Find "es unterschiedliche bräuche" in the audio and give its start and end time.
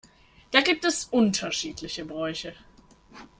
0.83-2.55